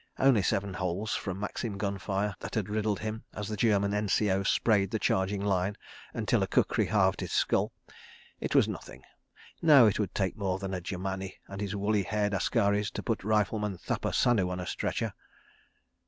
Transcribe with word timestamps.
Only 0.17 0.41
seven 0.41 0.73
holes 0.73 1.13
from 1.15 1.39
Maxim 1.39 1.77
gun 1.77 1.99
fire, 1.99 2.33
that 2.39 2.55
had 2.55 2.69
riddled 2.69 3.01
him 3.01 3.23
as 3.35 3.47
the 3.47 3.55
German 3.55 3.93
N.C.O. 3.93 4.41
sprayed 4.41 4.89
the 4.89 4.97
charging 4.97 5.45
line 5.45 5.77
until 6.11 6.41
a 6.41 6.47
kukri 6.47 6.87
halved 6.87 7.21
his 7.21 7.31
skull.... 7.31 7.71
It 8.39 8.55
was 8.55 8.67
nothing.... 8.67 9.03
No—it 9.61 9.99
would 9.99 10.15
take 10.15 10.35
more 10.35 10.57
than 10.57 10.73
a 10.73 10.81
Germani 10.81 11.35
and 11.47 11.61
his 11.61 11.75
woolly 11.75 12.01
haired 12.01 12.33
askaris 12.33 12.89
to 12.93 13.03
put 13.03 13.23
Rifleman 13.23 13.77
Thappa 13.77 14.09
Sannu 14.11 14.49
on 14.49 14.59
a 14.59 14.65
stretcher. 14.65 15.13